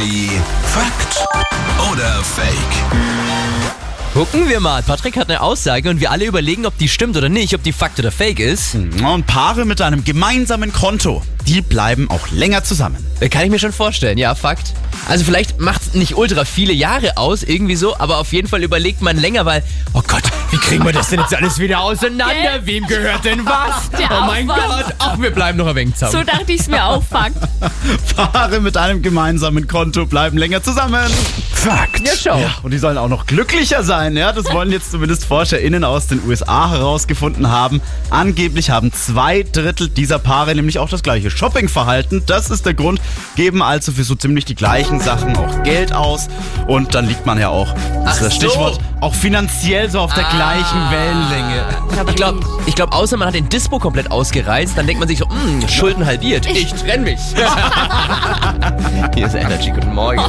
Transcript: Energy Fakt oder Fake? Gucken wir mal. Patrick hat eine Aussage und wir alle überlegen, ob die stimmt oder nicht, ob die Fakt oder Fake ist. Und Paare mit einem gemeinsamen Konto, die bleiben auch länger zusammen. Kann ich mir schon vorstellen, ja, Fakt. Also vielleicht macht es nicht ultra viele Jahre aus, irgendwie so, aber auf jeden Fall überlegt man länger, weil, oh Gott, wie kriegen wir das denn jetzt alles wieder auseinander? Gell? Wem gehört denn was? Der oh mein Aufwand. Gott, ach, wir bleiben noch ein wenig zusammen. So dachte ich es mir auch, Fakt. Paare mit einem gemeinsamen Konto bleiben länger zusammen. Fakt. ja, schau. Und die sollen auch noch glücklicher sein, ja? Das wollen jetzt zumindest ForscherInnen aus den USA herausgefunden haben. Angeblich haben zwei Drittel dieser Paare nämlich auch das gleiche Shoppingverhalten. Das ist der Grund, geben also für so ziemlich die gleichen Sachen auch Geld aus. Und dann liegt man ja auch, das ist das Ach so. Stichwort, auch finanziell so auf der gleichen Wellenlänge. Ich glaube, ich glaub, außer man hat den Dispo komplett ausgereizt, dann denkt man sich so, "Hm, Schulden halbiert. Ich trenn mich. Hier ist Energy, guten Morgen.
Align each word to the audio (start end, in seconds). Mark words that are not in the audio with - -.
Energy 0.00 0.30
Fakt 0.64 1.26
oder 1.92 2.22
Fake? 2.24 2.54
Gucken 4.14 4.48
wir 4.48 4.58
mal. 4.58 4.82
Patrick 4.82 5.16
hat 5.18 5.28
eine 5.28 5.42
Aussage 5.42 5.90
und 5.90 6.00
wir 6.00 6.10
alle 6.10 6.24
überlegen, 6.24 6.64
ob 6.64 6.76
die 6.78 6.88
stimmt 6.88 7.16
oder 7.16 7.28
nicht, 7.28 7.54
ob 7.54 7.62
die 7.62 7.72
Fakt 7.72 7.98
oder 7.98 8.10
Fake 8.10 8.40
ist. 8.40 8.74
Und 8.74 9.26
Paare 9.26 9.66
mit 9.66 9.82
einem 9.82 10.02
gemeinsamen 10.02 10.72
Konto, 10.72 11.22
die 11.50 11.62
bleiben 11.62 12.08
auch 12.10 12.30
länger 12.30 12.62
zusammen. 12.62 13.04
Kann 13.28 13.42
ich 13.42 13.50
mir 13.50 13.58
schon 13.58 13.72
vorstellen, 13.72 14.18
ja, 14.18 14.36
Fakt. 14.36 14.72
Also 15.08 15.24
vielleicht 15.24 15.60
macht 15.60 15.82
es 15.82 15.94
nicht 15.94 16.16
ultra 16.16 16.44
viele 16.44 16.72
Jahre 16.72 17.16
aus, 17.16 17.42
irgendwie 17.42 17.74
so, 17.74 17.96
aber 17.98 18.18
auf 18.18 18.32
jeden 18.32 18.46
Fall 18.46 18.62
überlegt 18.62 19.02
man 19.02 19.16
länger, 19.16 19.44
weil, 19.46 19.64
oh 19.92 20.02
Gott, 20.06 20.22
wie 20.52 20.58
kriegen 20.58 20.84
wir 20.84 20.92
das 20.92 21.08
denn 21.08 21.18
jetzt 21.18 21.34
alles 21.34 21.58
wieder 21.58 21.80
auseinander? 21.80 22.34
Gell? 22.34 22.66
Wem 22.66 22.86
gehört 22.86 23.24
denn 23.24 23.44
was? 23.44 23.90
Der 23.98 24.08
oh 24.10 24.26
mein 24.26 24.48
Aufwand. 24.48 24.86
Gott, 24.86 24.94
ach, 25.00 25.18
wir 25.20 25.30
bleiben 25.32 25.58
noch 25.58 25.66
ein 25.66 25.74
wenig 25.74 25.94
zusammen. 25.94 26.12
So 26.12 26.22
dachte 26.22 26.52
ich 26.52 26.60
es 26.60 26.68
mir 26.68 26.84
auch, 26.84 27.02
Fakt. 27.02 27.36
Paare 28.16 28.60
mit 28.60 28.76
einem 28.76 29.02
gemeinsamen 29.02 29.66
Konto 29.66 30.06
bleiben 30.06 30.38
länger 30.38 30.62
zusammen. 30.62 31.10
Fakt. 31.52 32.06
ja, 32.06 32.12
schau. 32.18 32.40
Und 32.62 32.70
die 32.70 32.78
sollen 32.78 32.96
auch 32.96 33.08
noch 33.08 33.26
glücklicher 33.26 33.82
sein, 33.82 34.16
ja? 34.16 34.32
Das 34.32 34.46
wollen 34.46 34.70
jetzt 34.70 34.92
zumindest 34.92 35.26
ForscherInnen 35.26 35.84
aus 35.84 36.06
den 36.06 36.22
USA 36.26 36.70
herausgefunden 36.70 37.50
haben. 37.50 37.82
Angeblich 38.08 38.70
haben 38.70 38.92
zwei 38.92 39.42
Drittel 39.42 39.88
dieser 39.88 40.18
Paare 40.18 40.54
nämlich 40.54 40.78
auch 40.78 40.88
das 40.88 41.02
gleiche 41.02 41.30
Shoppingverhalten. 41.40 42.22
Das 42.26 42.50
ist 42.50 42.66
der 42.66 42.74
Grund, 42.74 43.00
geben 43.34 43.62
also 43.62 43.92
für 43.92 44.04
so 44.04 44.14
ziemlich 44.14 44.44
die 44.44 44.54
gleichen 44.54 45.00
Sachen 45.00 45.34
auch 45.38 45.62
Geld 45.62 45.90
aus. 45.90 46.28
Und 46.66 46.94
dann 46.94 47.06
liegt 47.06 47.24
man 47.24 47.38
ja 47.40 47.48
auch, 47.48 47.72
das 48.04 48.16
ist 48.16 48.22
das 48.22 48.26
Ach 48.26 48.30
so. 48.30 48.30
Stichwort, 48.30 48.78
auch 49.00 49.14
finanziell 49.14 49.88
so 49.90 50.00
auf 50.00 50.12
der 50.12 50.24
gleichen 50.24 50.90
Wellenlänge. 50.90 51.64
Ich 52.10 52.16
glaube, 52.16 52.40
ich 52.66 52.74
glaub, 52.74 52.94
außer 52.94 53.16
man 53.16 53.28
hat 53.28 53.34
den 53.34 53.48
Dispo 53.48 53.78
komplett 53.78 54.10
ausgereizt, 54.10 54.76
dann 54.76 54.86
denkt 54.86 55.00
man 55.00 55.08
sich 55.08 55.18
so, 55.18 55.26
"Hm, 55.30 55.66
Schulden 55.66 56.04
halbiert. 56.04 56.44
Ich 56.44 56.74
trenn 56.74 57.04
mich. 57.04 57.20
Hier 59.14 59.26
ist 59.26 59.34
Energy, 59.34 59.70
guten 59.70 59.94
Morgen. 59.94 60.20